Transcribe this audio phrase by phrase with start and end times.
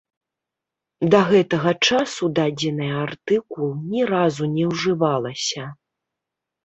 [1.15, 5.63] Да гэтага часу дадзеная артыкул ні разу не ўжывалася.